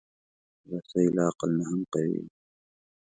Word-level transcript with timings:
رسۍ 0.69 1.05
له 1.15 1.21
عقل 1.29 1.49
نه 1.57 1.63
هم 1.69 1.81
قوي 1.93 2.17
وي. 2.23 2.27